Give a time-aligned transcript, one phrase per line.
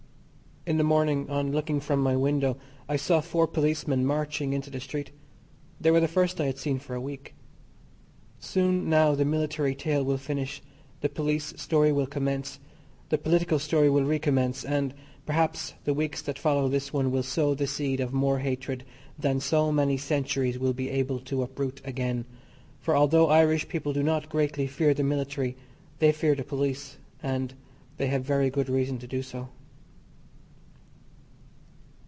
[0.63, 2.55] In the morning on looking from my window
[2.87, 5.09] I saw four policemen marching into the street.
[5.81, 7.33] They were the first I had seen for a week.
[8.39, 10.61] Soon now the military tale will finish,
[11.01, 12.59] the police story will commence,
[13.09, 14.93] the political story will recommence, and,
[15.25, 18.83] perhaps, the weeks that follow this one will sow the seed of more hatred
[19.17, 22.23] than so many centuries will be able to uproot again,
[22.79, 25.57] for although Irish people do not greatly fear the military
[25.97, 27.55] they fear the police, and
[27.97, 29.49] they have very good reason to do so.